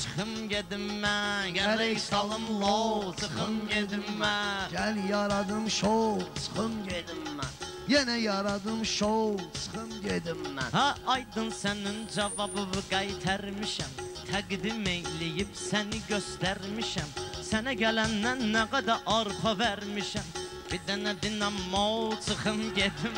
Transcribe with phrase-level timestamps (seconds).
[0.00, 7.52] çıxım gedim mən Gərək salım lo, çıxım gedim mən Gəl yaradım şov, çıxım Gedim mən
[7.92, 13.92] Yenə yaradım şov, çıxım gedim mən Ha aydın sənin cavabını qaytarmışam
[14.32, 17.14] Təqdim eyləyib səni göstərmişəm
[17.52, 23.16] Sənə gələndən nə qədər arpa vermişəm Bir dənə dinamo çıxım gedim.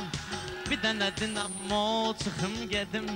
[0.70, 3.06] Bir dənə dinamo çıxım gedim.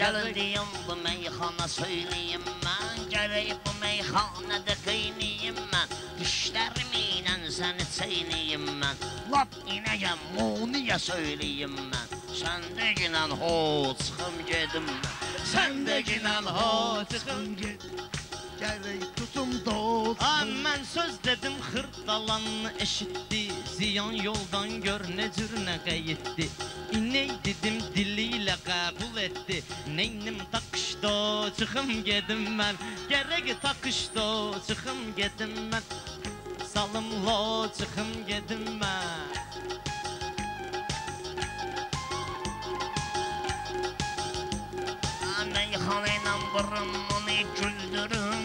[0.00, 8.66] Gəlin deyim bu meyxana söyləyim mən Gərək bu meyxanədə qeyniyim mən Dişlərimi ilə səni çeyniyim
[8.80, 13.54] mən Lap inəyəm muniyə söyləyim mən Sən də ginən ho
[14.02, 18.02] çıxım gedim mən Sən də ginən ho çıxım gedim
[18.60, 20.26] Gərək tutum dost
[20.64, 23.45] mən söz dedim xırdalanını eşitdi
[23.76, 26.44] Ziyan yoldan gör ne cür nə qayıtdı
[26.96, 29.58] İney dedim dili ilə qəbul etdi
[29.96, 31.12] Neynim takışdı
[31.58, 34.24] çıxım gedim mən Gərək takışdı
[34.68, 35.84] çıxım gedim mən
[36.72, 39.36] Salımlo çıxım gedim mən
[45.52, 48.35] Meyxana ilə burununu güldürüm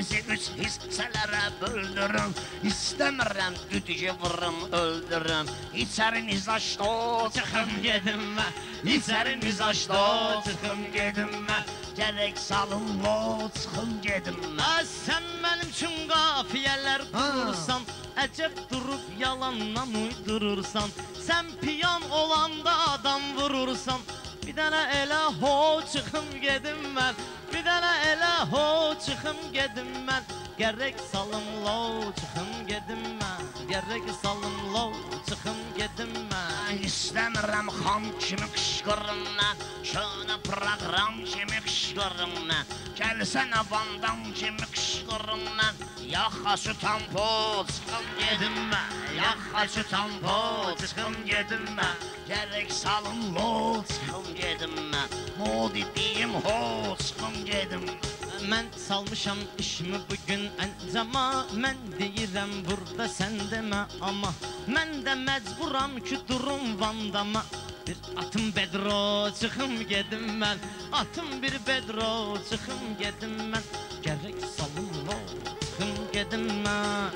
[0.00, 2.30] Pərvizi üç hissələrə böldürüm
[2.64, 5.50] İstəmirəm düdüyü vurum öldürüm
[5.82, 6.88] İçəri nizaşdo
[7.34, 10.00] çıxım gedim mən İçəri nizaşdo
[10.46, 17.84] çıxım gedim mən Gərək salım lo çıxım gedim mən sən mənim üçün qafiyələr qurursan
[18.24, 20.88] Əcəb durub yalandan uydurursan.
[21.26, 24.00] Sən piyan olanda adam vurursan
[24.46, 25.54] Bir dənə elə ho
[25.92, 27.18] çıxım gedim mən.
[27.52, 28.64] Bir dənə elə ho
[29.04, 30.24] çıxım gedim mən.
[30.60, 31.78] Gərək salım lo
[32.20, 33.44] çıxım gedim mən.
[33.70, 34.86] Gərək salım lo
[35.30, 43.62] çıxım gedim mən Mən istəmirəm xam kimi qışqırım mən Şöyle proqram kimi qışqırım mən Gəlsənə
[43.70, 45.74] bandam kimi qışqırım mən
[46.14, 47.26] Yaxa şu tampo
[47.72, 48.88] çıxım gedim mən
[49.20, 50.38] Yaxa şu tampo
[50.80, 53.50] çıxım gedim mən Gərək salım lo
[53.90, 55.08] çıxım gedim mən
[55.38, 56.60] Modi deyim ho
[57.06, 57.49] çıxım gedim
[58.50, 61.24] Mən salmışam işimi bugün əncama
[61.64, 64.30] Mən deyirəm burada sən demə amma
[64.74, 67.44] Mən də məcburam ki durum vandama.
[67.86, 70.58] Bir atım bedro çıxım gedim mən
[70.92, 73.68] Atım bir bedro çıxım gedim mən
[74.06, 75.18] Gərək salım lo
[75.60, 77.14] çıxım gedim mən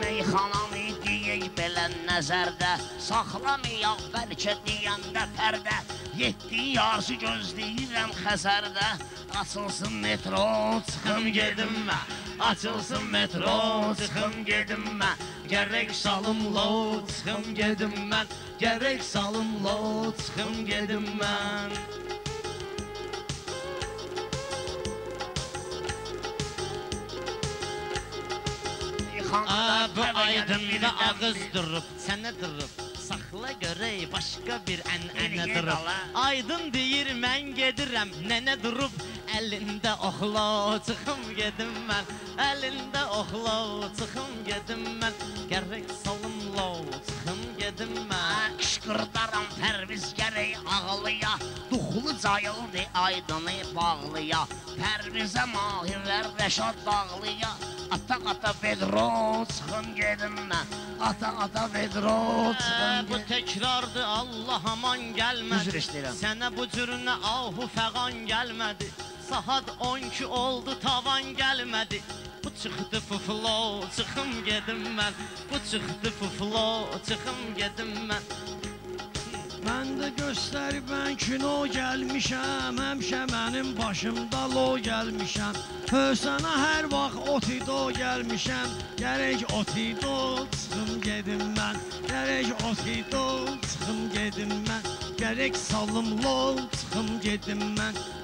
[0.00, 2.74] Meyxanamı deyək belə nəzərdə
[3.06, 5.78] Saxlamayaq bəlkə deyəndə pərdə
[6.18, 8.86] Yetdi yarısı gözləyirəm xəzərdə.
[9.38, 10.46] Açılsın metro,
[10.88, 12.06] çıxım gedim mən
[12.42, 18.26] Açılsın metro çıxım gedim mən Gərək salım lo çıxım gedim mən.
[18.60, 21.72] Gərək salım lo çıxım gedim mən.
[29.46, 35.86] Aa, bu aydında ağız durub, sənə durub Saxla görək başqa bir ənənə durub.
[36.22, 38.92] Aydın deyir mən gedirəm, nənə durub
[39.38, 40.46] Əlində oxla,
[40.82, 42.08] çıxım gedim mən.
[42.42, 43.58] Əlində oxla,
[43.94, 45.14] çıxım gedim mən.
[45.52, 46.66] Gərək salım lo,
[47.06, 48.56] çıxım gedim mən.
[48.58, 51.36] Qışqırdaram pərviz gərək ağlıya
[51.70, 54.40] Duxlu cayıldı aydını bağlıya
[54.78, 57.50] Pərvizə mahirlər rəşad dağlıya
[57.94, 60.74] Ata ata vedro çıxım gedim mən.
[61.00, 62.16] Ata ata vedro
[62.62, 63.28] çıxım Bu gedim.
[63.30, 65.62] təkrardır Allah aman gəlmədi.
[65.62, 66.18] Üzr istəyirəm.
[66.22, 68.90] Sənə bu cürünə ahu fəğan gəlmədi
[69.28, 72.00] Saat 12 oldu tavan gəlmədi.
[72.44, 75.12] Bu çıxdı fuflo çıxım gedim mən.
[75.50, 78.24] Bu çıxdı fuflo çıxım gedim mən.
[79.66, 82.80] Mən də göstərib mən kino gəlmişəm.
[82.84, 85.60] Həmişə mənim başımda lo gəlmişəm.
[86.22, 88.68] Sənə hər vaxt otido gəlmişəm.
[89.02, 91.76] Gərək otido çıxım gedim mən.
[92.08, 93.26] Gərək otido
[93.70, 94.88] çıxım gedim mən.
[95.20, 96.38] Gərək salım lo
[96.78, 98.17] çıxım gedim mən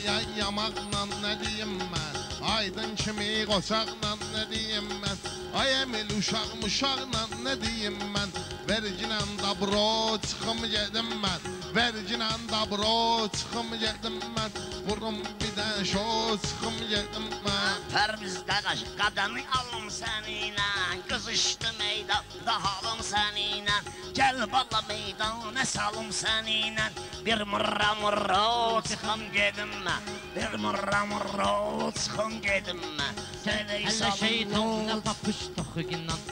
[0.00, 2.14] Meyxanaya yamaqla nə deyim mən
[2.56, 5.18] Aydın kimi qoçaqla nə deyim mən
[5.60, 8.39] Ay əmil uşaq muşaqla nə deyim mən
[8.70, 16.04] Verginən dabro çıxım gedim mən Verginən dabro çıxım gedim mən Vurum bir dən şo
[16.44, 20.70] çıxım gedim mən Pərvizdə qaş qadanı alım səninlə
[21.10, 23.80] Qızışdı meydanda halım səninlə
[24.14, 26.86] Gəl bala meydana salım səninlə
[27.26, 28.46] Bir mırra mırra
[28.90, 31.54] çıxım gedim mən Bir mırra mırra
[32.02, 36.29] çıxım gedim mən Hələ salım şeytanla papış toxuginan Mən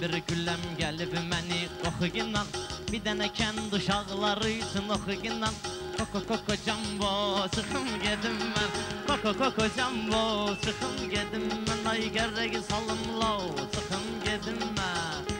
[0.00, 2.48] bir gülləm gəlib məni qoxuginan
[2.90, 5.54] Bir dənə kənd uşaqları üçün oxuyunan
[5.96, 7.12] Koko koko cambo
[7.54, 8.70] çıxım gedim mən
[9.08, 10.22] Koko koko cambo
[10.64, 13.32] çıxım gedim mən Ay gərrək salımla
[13.74, 15.32] çıxım gedim mən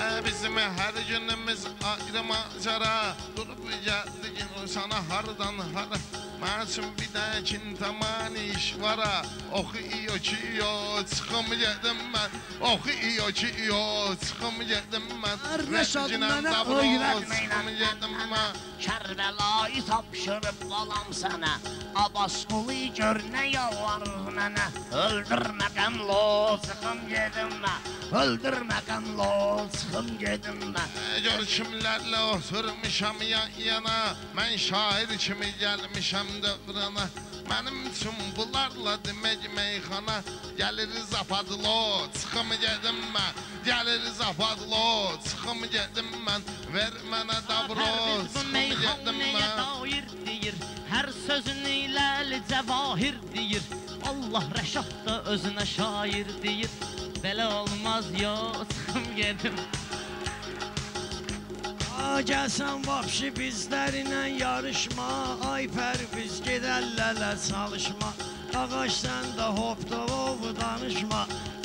[0.00, 8.34] Ee, Bizim her günümüz ayrı macera Durup geldik sana hardan hara Mənim bir də kintaman
[8.34, 9.22] iş var ha.
[9.52, 10.72] Oxuyuyor ki yo
[11.10, 12.30] çıxım gedim mən.
[12.72, 13.82] Oxuyuyor ki yo
[14.24, 15.38] çıxım gedim mən.
[15.72, 17.36] Rəşad Rəcinən mənə dabro öyrətmə.
[17.40, 18.50] çıxım gedim mən.
[18.86, 21.54] Kərbəlayı tapşırıb qalam sənə.
[22.04, 24.66] Abbas qulu gör nə yalvarır mənə.
[25.04, 27.80] Öldürməkən lo çıxım gedim mən.
[28.22, 29.32] Öldürməkən lo
[29.76, 30.88] çıxım gedim mən.
[31.04, 33.98] Ee, Gör kimlərlə oturmuşam yan yana
[34.36, 35.48] Mən şair kimi
[36.30, 37.08] gəlmişəm dövrana
[37.50, 40.22] Mənim üçün bunlarla demək meyxana.
[40.58, 43.32] Gəliriz apadlo, çıxım gedim mən.
[43.66, 46.40] Gəliriz apadlo, çıxım gedim mən.
[46.74, 49.58] Ver mənə dabro, Pərviz bu çıxım gedim meyxanəyə mən.
[49.58, 50.54] dair deyir?
[50.92, 53.62] Hər sözün ilə cəvahir deyir.
[54.06, 56.70] Allah Rəşad da özünə şair deyir.
[57.24, 58.36] Belə olmaz yo
[58.72, 59.54] çıxım gedim.
[59.58, 59.79] A
[62.30, 65.08] gəlsən vapşi bizlərlə yarışma.
[65.52, 68.12] Ay pərviz gedəllələ çalışma
[68.50, 71.20] Ağac sən də hopdovov danışma.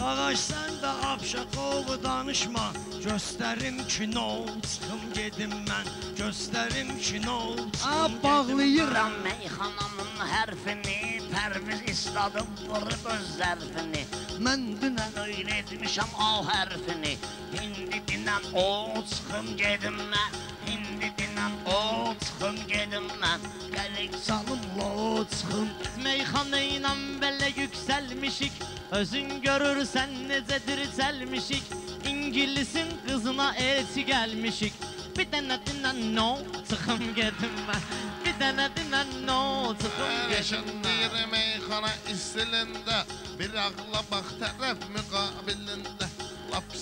[0.06, 2.66] Ağac sən də apşaqov danışma.
[3.06, 5.90] Göstərim kino çıxım gedim mən
[6.20, 8.88] Göstərim kino çıxım gedim bağlayıram.
[8.88, 11.00] Vuran meyxananın hərfini
[11.34, 14.04] Pərviz istadıb vurub öz zərfini
[14.46, 17.18] Mən dünən Öyle etmişəm A hərfini
[17.54, 20.32] Hindi dinən o çıxım gedim mən
[20.66, 23.40] Hindi dinən o çıxım gedim mən
[23.76, 25.70] Gəlik salımla o çıxım
[26.04, 28.54] Meyxana ilə belə yüksəlmişik
[29.00, 31.64] Özün görürsən necə dirçəlmişik
[32.10, 34.74] İngilisin qızına elçi gəlmişik
[35.18, 36.30] Bir dənə dinən no
[36.70, 37.84] çıxım gedim mən
[38.26, 43.04] Bir dənə dinən no çıxım gedim mən deyir meyxana istilində
[43.40, 46.10] Bir ağla bax tərəf müqabilində
[46.52, 46.74] Lap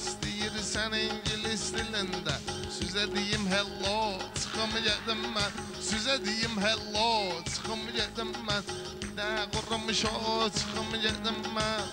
[0.74, 2.34] istəyirsən ingilis dilində
[2.74, 7.42] Sizə deyim hello, çıxım gedim mən Sizə deyim hello,
[8.48, 8.64] mən
[9.02, 10.50] Bir də qurumuş o,
[10.98, 11.84] gedim mən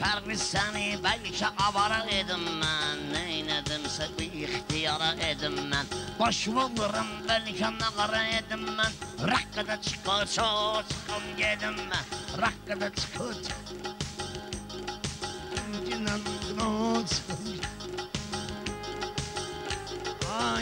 [0.00, 5.86] Pərviz səni bəlkə avara edim mən Neynədimsə bir ixtiyara edim mən
[6.18, 8.66] Başımı vurum bəlkə nağara edim
[9.30, 10.26] Raqqada çıxır
[10.90, 12.04] çıxım gedim mən
[12.42, 13.36] Raqqada çıxır
[15.86, 16.20] Dünən
[16.58, 17.41] o çıxım Ay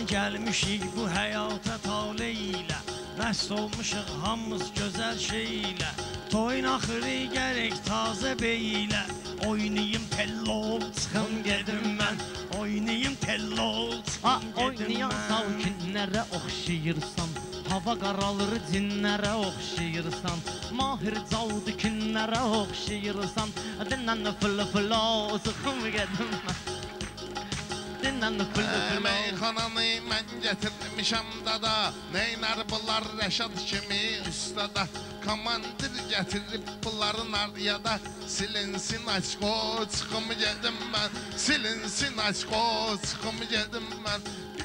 [0.08, 2.78] gəlmişik bu həyata tale ilə
[3.18, 5.90] Məst olmuşuq hamımız gözəl şey ilə
[6.32, 9.02] Toyun axırı gərək tazə bey ilə
[9.48, 12.16] Oynayım tello çıxım gedim mən
[12.60, 13.68] Oynayım tello
[14.22, 17.36] Ha çıxım gedim oynayan mən sakinlərə oxşayırsan
[17.70, 20.44] Hava qaralır cinlərə oxşayırsan
[20.80, 23.56] Mahir caldı kinlərə oxşayırsan
[23.92, 25.04] Dinən fılı fılı
[25.44, 26.69] sıxım gedim mən
[28.20, 31.72] Dinən fılı Ee, fılı Meyxananı mən gətirmişəm dada
[32.12, 34.84] Neynər bunlar Rəşad kimi ustada
[35.24, 37.94] Komandir gətirib bunların ariyada
[38.28, 39.54] Silinsin açko
[39.94, 42.62] çıxım gedim mən Silinsin açko
[43.06, 44.20] çıxım gedim mən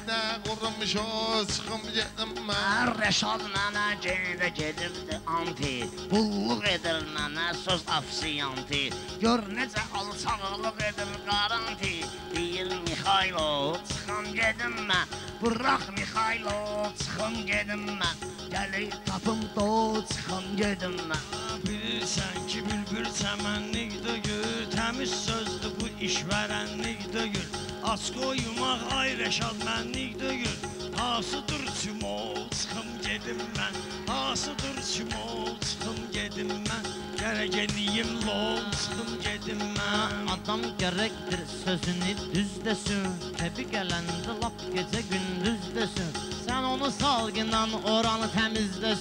[0.05, 5.71] Bir də qurumuş o çıxım gedim mən Rəşad mənə gedə gedirdi anti.
[6.11, 8.83] Qulluq edir mənə söz afsiyanti
[9.23, 11.95] Gör necə alçaqlıq edir qaranti
[12.35, 13.47] Deyir Mixaylo
[13.89, 16.59] çıxım gedim mən Bırax Mixaylo
[17.01, 21.25] çıxım gedim mən Gəlir tapım do çıxım gedim mən
[21.65, 27.54] Bilirsən ki, bülbül çəmənlik dögür Təmiz sözdür bu işvərənlik dögür
[27.85, 30.57] Aç qoymaq ay rəşad mənlik dögür
[30.97, 33.75] Hasıdır çimo, çıxım gedim mən.
[34.11, 36.85] Hasıdır çimo, çıxım gedim mən.
[37.19, 40.13] Gərək eləyim lol, çıxım gedim mən.
[40.33, 43.05] Adam gərəkdir sözünü düz desin.
[43.39, 46.11] Təbi gələndə lap gecə gündüz desin.
[46.45, 48.85] Sən onu salgınan oranı təmizləsin.
[48.85, 48.94] Ver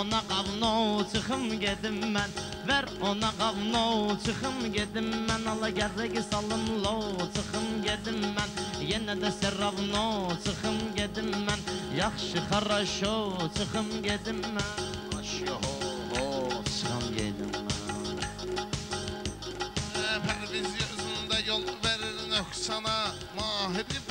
[0.00, 0.72] ona qavno
[1.12, 2.30] çıxım gedim mən.
[2.68, 3.84] Ver ona qavno
[4.24, 5.48] çıxım gedim mən.
[5.52, 6.96] Ala gərək salım lo
[7.36, 8.50] çıxım gedim mən.
[8.90, 10.04] Yenə də serravno
[10.44, 11.60] çıxım gedim mən.
[12.02, 13.16] Yaxşı xaraşo
[13.56, 15.05] çıxım gedim mən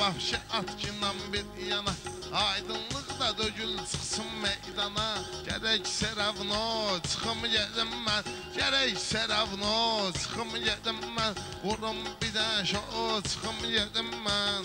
[0.06, 1.90] vahşi atkinan bir yana
[2.34, 5.08] Aydınlıq da dögül çıxsın meydana.
[5.46, 8.22] Gərək seravno çıxım gedim mən
[8.56, 11.32] Gərək seravno çıxım gedim mən.
[11.64, 12.82] Vurum bir də şo
[13.30, 14.62] çıxım gedim mən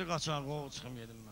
[0.00, 1.29] 어떡하자고 참 이런 말.